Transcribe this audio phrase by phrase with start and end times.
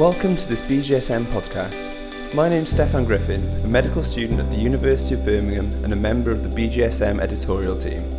[0.00, 2.34] Welcome to this BJSM podcast.
[2.34, 6.30] My name's Steffan Griffin, a medical student at the University of Birmingham and a member
[6.30, 8.10] of the BJSM editorial team.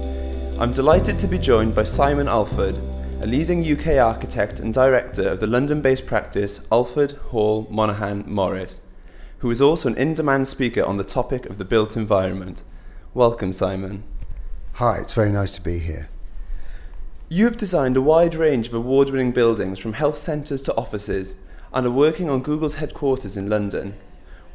[0.60, 2.78] I'm delighted to be joined by Simon Allford,
[3.22, 8.84] a leading UK architect and director of the London based practice Allford, Hall, Monaghan, Morris,
[9.40, 12.62] who is also an in demand speaker on the topic of the built environment.
[13.16, 14.04] Welcome, Simon.
[14.74, 16.10] Hi, it's very nice to be here.
[17.28, 21.34] You have designed a wide range of award winning buildings from health centres to offices
[21.74, 23.96] and are working on Google's headquarters in London.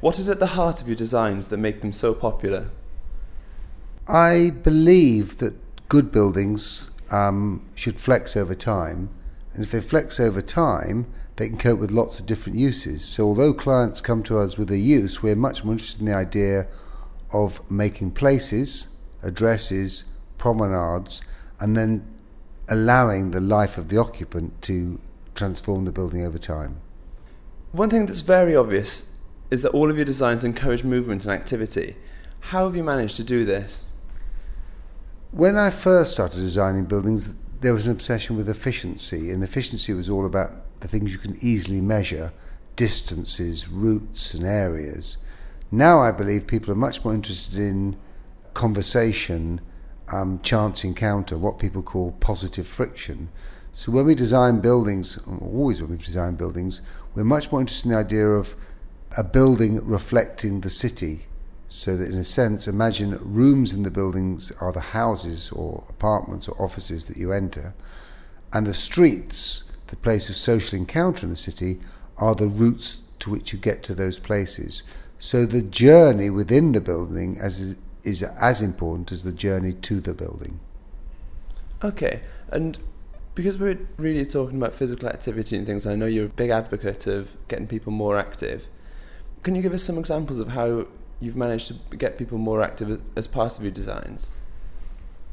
[0.01, 2.69] What is at the heart of your designs that make them so popular?
[4.07, 5.55] I believe that
[5.89, 9.09] good buildings um, should flex over time,
[9.55, 11.07] and if they flex over time,
[11.37, 13.05] they can cope with lots of different uses.
[13.05, 16.15] So, although clients come to us with a use, we're much more interested in the
[16.15, 16.67] idea
[17.33, 18.89] of making places,
[19.23, 20.05] addresses,
[20.39, 21.23] promenades,
[21.61, 22.07] and then
[22.69, 24.99] allowing the life of the occupant to
[25.35, 26.81] transform the building over time.
[27.77, 29.13] One thing that's very obvious
[29.51, 31.97] is that all of your designs encourage movement and activity.
[32.41, 33.85] How have you managed to do this?
[35.31, 40.09] When I first started designing buildings, there was an obsession with efficiency, and efficiency was
[40.09, 42.33] all about the things you can easily measure
[42.77, 45.19] distances, routes, and areas.
[45.71, 47.99] Now I believe people are much more interested in
[48.55, 49.61] conversation,
[50.11, 53.29] um, chance encounter, what people call positive friction.
[53.77, 56.81] So when we design buildings, always when we design buildings,
[57.15, 58.57] we're much more interested in the idea of
[59.19, 61.27] a building reflecting the city.
[61.69, 66.49] So that in a sense, imagine rooms in the buildings are the houses or apartments
[66.49, 67.75] or offices that you enter,
[68.51, 71.79] and the streets, the place of social encounter in the city,
[72.17, 74.85] are the routes to which you get to those places.
[75.19, 80.15] So the journey within the building as is as important as the journey to the
[80.15, 80.61] building.
[81.85, 82.79] Okay, and
[83.37, 87.07] because we're really talking about physical activity and things, I know you're a big advocate
[87.07, 88.67] of getting people more active.
[89.43, 90.87] Can you give us some examples of how
[91.21, 94.31] you've managed to get people more active as part of your designs?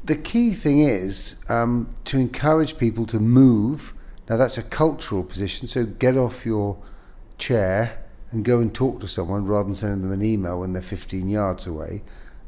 [0.04, 3.94] The key thing is um, to encourage people to move.
[4.28, 6.76] Now, that's a cultural position, so get off your
[7.38, 10.82] chair and go and talk to someone rather than sending them an email when they're
[10.82, 12.02] 15 yards away,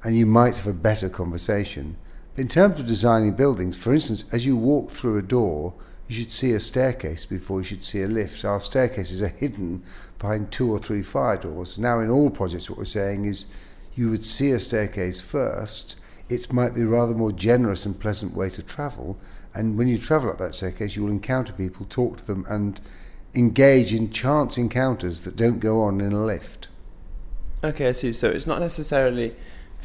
[0.04, 1.96] and you might have a better conversation.
[2.36, 5.72] In terms of designing buildings, for instance, as you walk through a door,
[6.06, 8.44] you should see a staircase before you should see a lift.
[8.44, 9.82] Our staircases are hidden
[10.18, 11.78] behind two or three fire doors.
[11.78, 13.46] Now, in all projects, what we're saying is
[13.94, 15.96] you would see a staircase first.
[16.28, 19.16] It might be a rather more generous and pleasant way to travel.
[19.54, 22.78] And when you travel up that staircase, you will encounter people, talk to them, and
[23.34, 26.68] engage in chance encounters that don't go on in a lift.
[27.64, 28.12] Okay, I see.
[28.12, 29.34] So it's not necessarily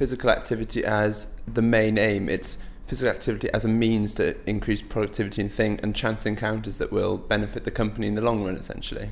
[0.01, 2.27] physical activity as the main aim.
[2.27, 2.57] It's
[2.87, 7.17] physical activity as a means to increase productivity and thing and chance encounters that will
[7.17, 9.11] benefit the company in the long run, essentially.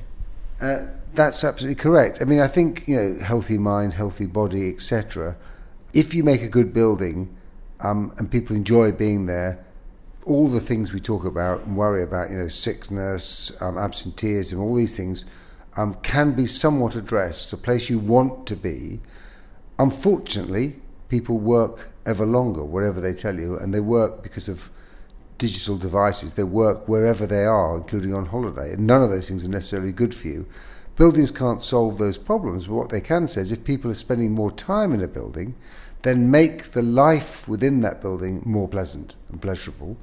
[0.60, 2.20] Uh, that's absolutely correct.
[2.20, 5.36] I mean, I think you know, healthy mind, healthy body, etc.
[5.94, 7.36] If you make a good building
[7.78, 9.64] um, and people enjoy being there,
[10.24, 14.74] all the things we talk about and worry about, you know, sickness, um, absenteeism, all
[14.74, 15.24] these things,
[15.76, 17.52] um, can be somewhat addressed.
[17.52, 18.98] A place you want to be
[19.80, 20.76] Unfortunately,
[21.08, 24.68] people work ever longer, whatever they tell you, and they work because of
[25.38, 26.34] digital devices.
[26.34, 28.74] They work wherever they are, including on holiday.
[28.74, 30.46] And none of those things are necessarily good for you.
[30.96, 34.32] Buildings can't solve those problems, but what they can say is if people are spending
[34.32, 35.56] more time in a building,
[36.02, 39.96] then make the life within that building more pleasant and pleasurable.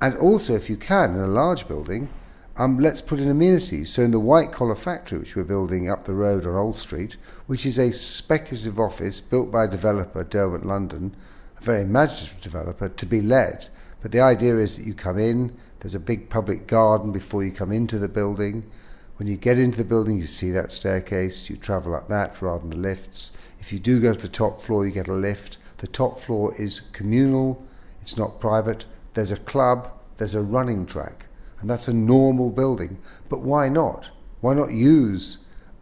[0.00, 2.08] And also, if you can, in a large building,
[2.56, 3.92] um, let's put in amenities.
[3.92, 7.16] So, in the white collar factory, which we're building up the road on Old Street,
[7.46, 11.16] which is a speculative office built by a developer, Derwent London,
[11.58, 13.70] a very imaginative developer, to be let.
[14.02, 17.52] But the idea is that you come in, there's a big public garden before you
[17.52, 18.70] come into the building.
[19.16, 22.60] When you get into the building, you see that staircase, you travel up that rather
[22.60, 23.30] than the lifts.
[23.60, 25.56] If you do go to the top floor, you get a lift.
[25.78, 27.64] The top floor is communal,
[28.02, 28.84] it's not private.
[29.14, 31.26] There's a club, there's a running track
[31.62, 32.98] and that's a normal building.
[33.30, 34.10] But why not?
[34.42, 35.38] Why not use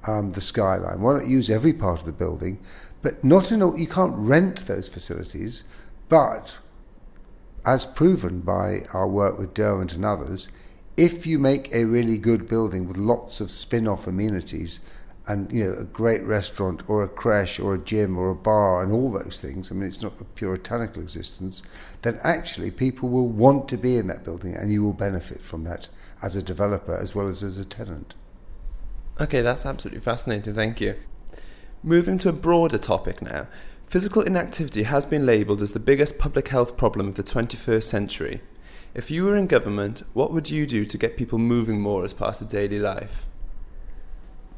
[0.06, 1.00] um, the skyline?
[1.00, 2.60] Why not use every part of the building?
[3.02, 5.64] But not in a, you can't rent those facilities,
[6.08, 6.58] but
[7.64, 10.50] as proven by our work with Derwent and others,
[10.96, 14.80] if you make a really good building with lots of spin off amenities,
[15.26, 18.82] and you know a great restaurant or a creche or a gym or a bar
[18.82, 21.62] and all those things i mean it's not a puritanical existence
[22.02, 25.64] then actually people will want to be in that building and you will benefit from
[25.64, 25.88] that
[26.22, 28.14] as a developer as well as as a tenant.
[29.20, 30.54] Okay that's absolutely fascinating.
[30.54, 30.96] Thank you.
[31.82, 33.46] Moving to a broader topic now.
[33.86, 38.40] Physical inactivity has been labelled as the biggest public health problem of the 21st century.
[38.94, 42.12] If you were in government what would you do to get people moving more as
[42.12, 43.26] part of daily life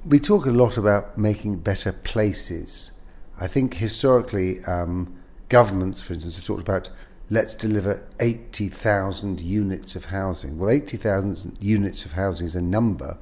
[0.05, 2.93] we talk a lot about making better places.
[3.39, 5.17] I think historically, um,
[5.49, 6.91] governments, for instance, have talked about
[7.31, 10.59] let's deliver 80,000 units of housing.
[10.59, 13.17] Well, 80,000 units of housing is a number.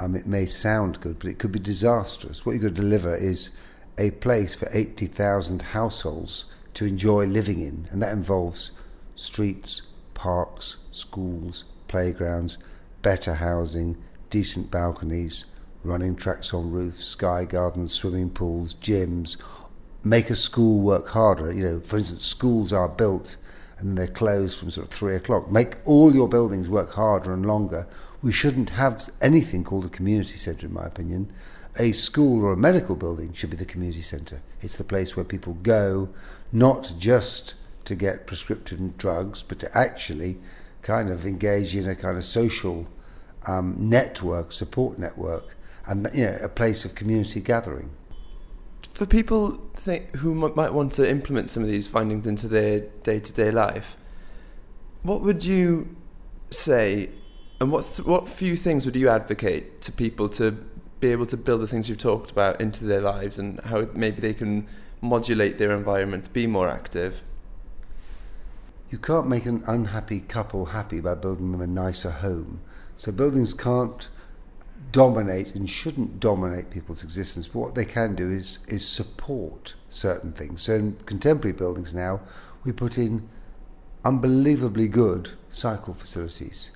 [0.00, 2.46] Um, it may sound good, but it could be disastrous.
[2.46, 3.50] What you've got to deliver is
[3.98, 8.70] a place for 80,000 households to enjoy living in, and that involves
[9.16, 9.82] streets,
[10.14, 12.58] parks, schools, playgrounds,
[13.02, 13.96] better housing,
[14.30, 15.46] decent balconies,
[15.84, 19.36] running tracks on roofs, sky gardens, swimming pools, gyms.
[20.04, 21.52] Make a school work harder.
[21.52, 23.36] You know, for instance, schools are built
[23.78, 25.50] and they're closed from sort of three o'clock.
[25.50, 27.86] Make all your buildings work harder and longer.
[28.22, 31.32] We shouldn't have anything called a community centre, in my opinion.
[31.78, 34.40] A school or a medical building should be the community centre.
[34.60, 36.10] It's the place where people go,
[36.52, 37.54] not just
[37.86, 40.38] to get prescription drugs, but to actually
[40.82, 42.86] kind of engage in a kind of social
[43.46, 45.56] um, network, support network,
[45.86, 47.90] and you know, a place of community gathering.
[48.92, 53.20] For people think, who might want to implement some of these findings into their day
[53.20, 53.96] to day life,
[55.02, 55.96] what would you
[56.50, 57.10] say,
[57.60, 60.52] and what th- what few things would you advocate to people to
[61.00, 64.20] be able to build the things you've talked about into their lives, and how maybe
[64.20, 64.68] they can
[65.00, 67.22] modulate their environment to be more active?
[68.90, 72.60] You can't make an unhappy couple happy by building them a nicer home.
[72.98, 74.08] So buildings can't
[74.90, 77.46] dominate and shouldn't dominate people's existence.
[77.46, 80.62] But what they can do is is support certain things.
[80.62, 82.20] So in contemporary buildings now,
[82.64, 83.28] we put in
[84.04, 86.72] unbelievably good cycle facilities.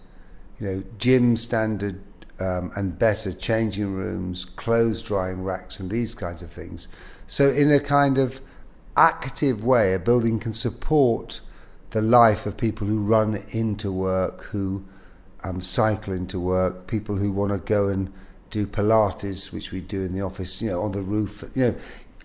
[0.58, 2.00] You know, gym standard
[2.40, 6.88] um, and better changing rooms, clothes drying racks, and these kinds of things.
[7.26, 8.40] So in a kind of
[8.96, 11.40] active way, a building can support
[11.90, 14.84] the life of people who run into work, who
[15.60, 18.12] cycle into work, people who want to go and
[18.50, 21.44] do Pilates, which we do in the office, you know, on the roof.
[21.54, 21.74] You know,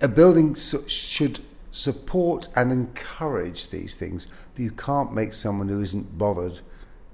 [0.02, 1.40] a building so, should
[1.72, 6.60] support and encourage these things, but you can't make someone who isn't bothered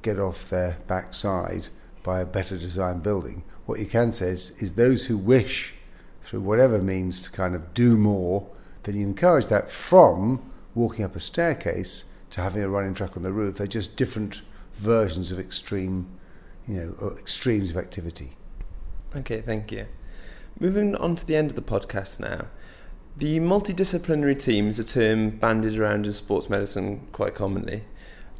[0.01, 1.67] get off their backside
[2.03, 3.43] by a better designed building.
[3.65, 5.75] What you can say is, is those who wish,
[6.23, 8.47] through whatever means, to kind of do more,
[8.83, 10.41] then you encourage that from
[10.73, 13.55] walking up a staircase to having a running track on the roof.
[13.55, 14.41] They're just different
[14.77, 16.07] versions of extreme,
[16.67, 18.31] you know, extremes of activity.
[19.15, 19.87] Okay, thank you.
[20.59, 22.47] Moving on to the end of the podcast now.
[23.17, 27.83] The multidisciplinary team is a term bandied around in sports medicine quite commonly.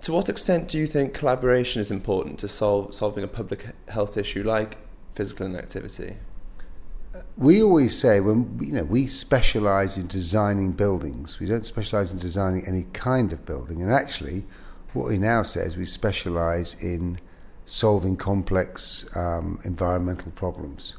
[0.02, 4.18] To what extent do you think collaboration is important to solve solving a public health
[4.18, 4.78] issue like
[5.16, 6.18] physical inactivity?
[7.16, 11.40] Uh, we always say when you know we specialize in designing buildings.
[11.40, 14.46] We don't specialize in designing any kind of building, and actually
[14.94, 17.20] what we now say is we specialise in
[17.66, 20.98] solving complex um, environmental problems.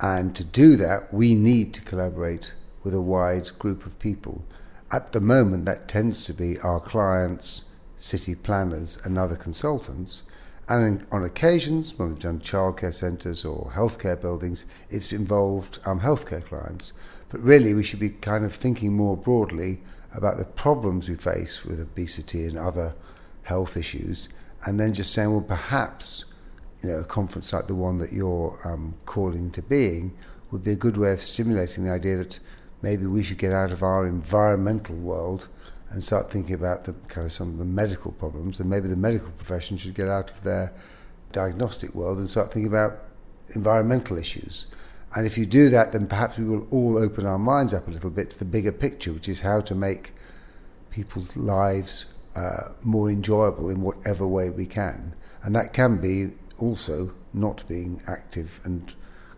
[0.00, 2.52] And to do that, we need to collaborate
[2.82, 4.44] with a wide group of people.
[4.90, 7.64] At the moment, that tends to be our clients,
[7.96, 10.24] city planners, and other consultants.
[10.68, 16.44] And on occasions, when we've done childcare centres or healthcare buildings, it's involved um, healthcare
[16.44, 16.92] clients.
[17.28, 19.80] But really, we should be kind of thinking more broadly
[20.12, 22.94] about the problems we face with obesity and other
[23.44, 24.28] health issues,
[24.66, 26.24] and then just saying, well, perhaps
[26.82, 30.12] you know a conference like the one that you're um, calling to being
[30.50, 32.38] would be a good way of stimulating the idea that
[32.82, 35.48] maybe we should get out of our environmental world
[35.90, 38.96] and start thinking about the kind of some of the medical problems, and maybe the
[38.96, 40.72] medical profession should get out of their
[41.32, 42.98] diagnostic world and start thinking about
[43.54, 44.66] environmental issues.
[45.14, 47.90] And if you do that, then perhaps we will all open our minds up a
[47.90, 50.12] little bit to the bigger picture, which is how to make
[50.90, 55.14] people's lives uh, more enjoyable in whatever way we can.
[55.42, 58.92] And that can be also not being active and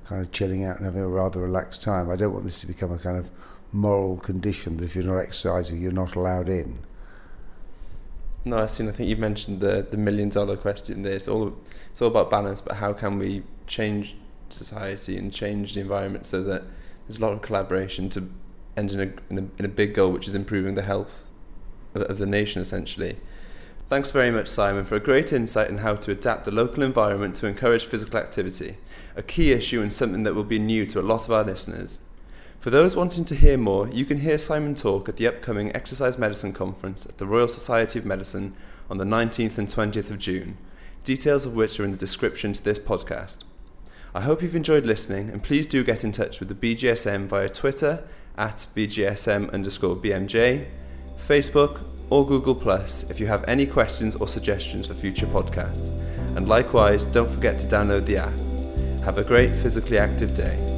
[0.04, 2.10] kind of chilling out and having a rather relaxed time.
[2.10, 3.30] I don't want this to become a kind of
[3.72, 6.78] moral condition that if you're not exercising, you're not allowed in.
[8.44, 11.14] No, I think you've mentioned the, the million dollar question there.
[11.14, 11.56] It's all,
[11.90, 14.14] it's all about balance, but how can we change
[14.50, 16.62] society and change the environment so that
[17.06, 18.30] there's a lot of collaboration to
[18.76, 21.28] end in a, in a, in a big goal, which is improving the health
[22.02, 23.16] of the nation, essentially.
[23.88, 27.36] Thanks very much, Simon, for a great insight in how to adapt the local environment
[27.36, 28.78] to encourage physical activity,
[29.14, 31.98] a key issue and something that will be new to a lot of our listeners.
[32.58, 36.18] For those wanting to hear more, you can hear Simon talk at the upcoming Exercise
[36.18, 38.56] Medicine Conference at the Royal Society of Medicine
[38.90, 40.58] on the 19th and 20th of June,
[41.04, 43.44] details of which are in the description to this podcast.
[44.16, 47.48] I hope you've enjoyed listening, and please do get in touch with the BJSM via
[47.48, 48.02] Twitter
[48.36, 50.66] at BJSM underscore BMJ
[51.18, 55.90] Facebook, or Google Plus if you have any questions or suggestions for future podcasts.
[56.36, 59.04] And likewise, don't forget to download the app.
[59.04, 60.75] Have a great physically active day.